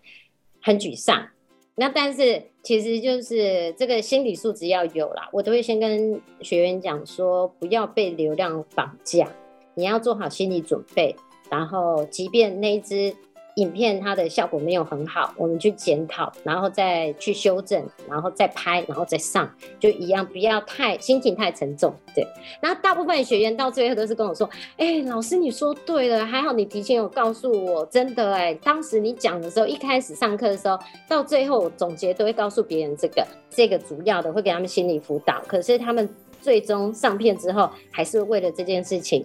[0.63, 1.29] 很沮丧。
[1.77, 9.31] 那但是其实就是这个心理素质要有啦，我都会先跟学员讲说，不要被流量绑架，
[9.75, 11.15] 你要做好心理准备，
[11.51, 13.15] 然后即便那一只。
[13.57, 19.51] 影片它的效果没有很好，我们去检讨，然后再去修正，然后再拍，然后再上，
[19.81, 21.95] 就一样，不要太心情太沉重。
[22.15, 22.23] 对，
[22.61, 30.79] 那大部分学员到最后都是跟我说：“哎、老师你说对了，还好你提前有告诉我，真的哎、当时你讲的时候，一开始上课的时候，
[31.09, 35.41] 到最后总结都会告诉别人这个，这个主要的会给他们心理辅导。
[35.49, 36.07] 可是他们
[36.43, 39.25] 最终上片之后，还是为了这件事情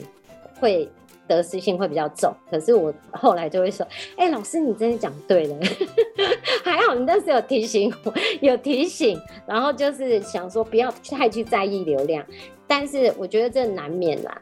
[0.58, 0.90] 会。”
[1.36, 3.86] 得失心会比较重，可是我后来就会说
[4.18, 5.58] ：“哎、老师，你真的讲对了，
[6.64, 12.26] 还好你那时有提醒我，有提醒，然后就是想说不要太去在意流量，
[12.68, 14.42] 但是我觉得这难免啦。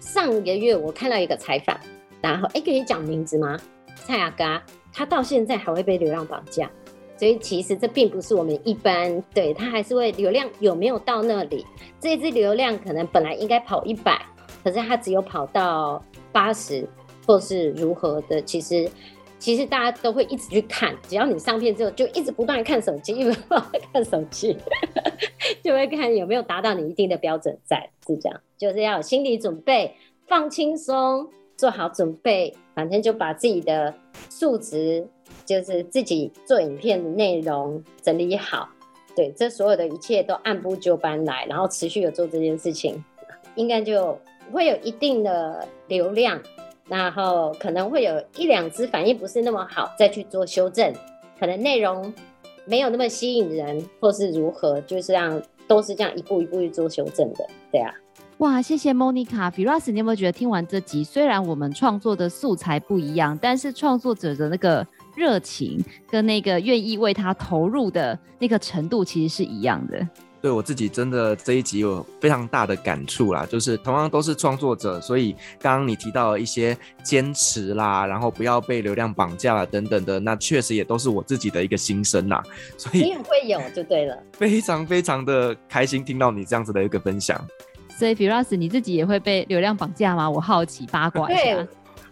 [0.00, 1.78] 上个月我看到一个采访，
[2.20, 3.58] 然后哎，可以讲名字吗？
[3.94, 4.62] 蔡阿嘎，
[4.92, 6.70] 他到现在还会被流量绑架，
[7.16, 11.66] 所以其实这并不是我们一般对他还是会流量有没有到那里？
[11.98, 14.20] 这支流量可能本来应该跑一百，
[14.66, 16.02] 可是他只有跑到。
[16.32, 16.86] 八十
[17.26, 18.86] 或是如何的，其实
[19.38, 24.54] 其实大家都会一直去看，只要你上片之后，就一直不断看手机，一直不断看手机，
[25.64, 29.96] 就会看有没有达到你一定的标准在，是这样，就是要有心理准备，
[30.26, 33.94] 放轻松，做好准备，反正就把自己的
[34.28, 35.08] 数值，
[35.46, 38.68] 就是自己做影片的内容整理好，
[39.16, 43.02] 对，这所有的一切都按部就班来，然后持续的做这件事情，
[43.54, 44.20] 应该就。
[44.52, 46.40] 会有一定的流量，
[46.88, 50.92] 然后可能会有一两支反应不是那么好，再去做修正，
[51.38, 52.12] 可能内容
[52.64, 57.92] 没有那么吸引人，或是如何，就是这样，都是这样一步一步去做修正的，对啊。
[58.38, 70.06] 哇，谢谢 Monica，Firas，你有没有觉得听完这集，虽然我们创作的素材不一样，但是创作者的那个热情跟那个愿意为他投入的那个程度，其实是一样的。
[70.46, 82.40] 对我自己真的这一集有非常大的感触啦，就是同样都是创作者，所以刚刚你提到一些坚持啦，然后不要被流量绑架了等等的，那确实也都是我自己的一个心声啦。
[82.78, 87.44] 所以你也会有就对了， 非常非常的开心听到你这样子的一个分享。
[87.98, 90.30] 所以 Firas 你自己也会被流量绑架吗？
[90.30, 91.66] 我好奇八卦一下。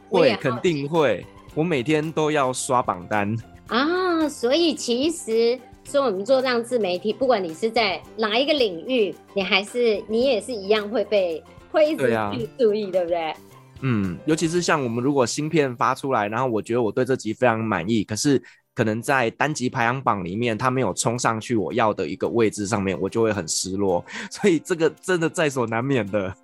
[0.09, 1.25] 会，肯定会，
[1.55, 3.33] 我每天都要刷榜单
[3.69, 5.57] 啊，所以其实。
[5.85, 13.35] 所以，我们做这样自媒体，不管你是在哪一个领域，你还是你也是一样会被会一直去注意，对，不对？
[13.83, 18.43] 嗯，尤其是像我们如果新片发出来，然后我觉得我对这集非常满意，可是
[18.75, 24.05] 可能在单集排行榜里面它没有冲上去我要的一个位置上面，我就会很失落。
[24.31, 26.35] 所以这个真的在所难免的。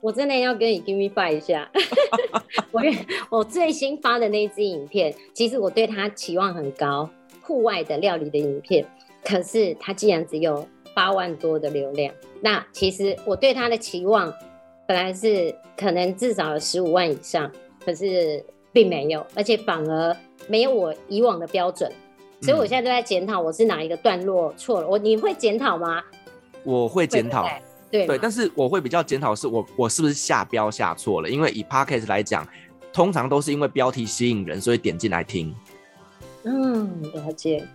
[0.00, 1.70] 我真的要跟你 give me five 一下。
[2.72, 2.80] 我
[3.30, 7.08] 我最新发的那支影片，其实我对它期望很高。
[7.50, 8.86] 户外的料理的影片，
[9.24, 12.14] 可是它竟然只有八万多的流量。
[12.40, 14.32] 那其实我对它的期望
[14.86, 17.50] 本来是可能至少有十五万以上，
[17.84, 18.40] 可是
[18.72, 21.90] 并没有，而且反而没有我以往的标准。
[22.40, 24.86] 所以我现在都在检讨，我是哪一个段落错了。
[24.86, 26.00] 我你会检讨吗？
[26.62, 27.48] 我会检讨，
[27.90, 31.28] 对对，但是我会比较检讨是我我是不是下标下错了？
[31.28, 32.46] 因为以 Podcast 来讲，
[32.92, 35.52] 通常都是因为标题吸引人，所以点进来听。
[36.44, 37.66] 嗯，了解。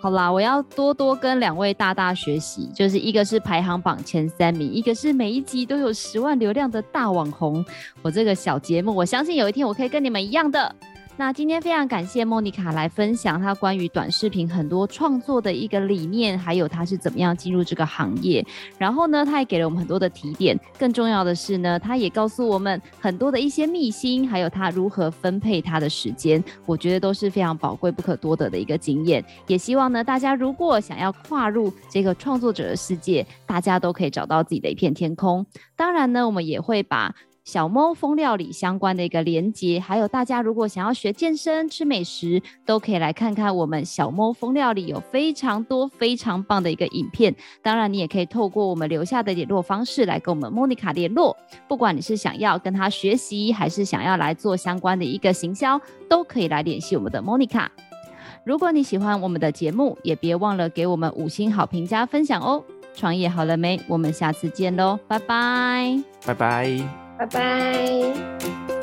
[0.00, 7.64] 好啦，我要多多跟两位大大学习，就是一个是排行榜前三名，一个是每一集都有十万流量的大网红。
[8.00, 10.72] 我这个小节目，我相信有一天我可以跟你们一样的。
[11.18, 18.46] 那今天非常感谢莫妮卡来分享她关于短视频很多创作的一个理念，还有她是怎么样进入这个行业。
[18.78, 20.56] 然后呢，她也给了我们很多的提点。
[20.78, 26.42] 更重要的是呢，她也告诉我们很多的一些秘辛，还有她如何分配她的时间。
[26.64, 29.24] 我觉得都是非常宝贵、不可多得的一个经验。
[29.48, 35.44] 也希望呢，大家如果想要跨入这个创作者的世界，大家都可以找到自己的一片天空。
[35.74, 37.12] 当然呢，我们也会把。
[37.48, 47.34] 小猫风料理相关的一个连接，还有大家如果想要学健身、吃美食，都可以来看看我们小猫风料理有非常多非常棒的一个影片。
[47.62, 51.34] 当然，你也可以透过我们留下的联络方式来跟我们莫妮卡联络。
[51.66, 57.72] 不管你是想要跟她学习，还是想要来做相关的一个行销，都可以来联系我们的莫妮卡。
[58.44, 62.62] 如果你喜欢我们的节目，也别忘了给我们五星好评加分享哦。
[62.94, 63.80] 创业好了没？
[63.88, 67.07] 我们下次见喽，拜拜，拜拜。
[67.18, 68.77] 拜拜。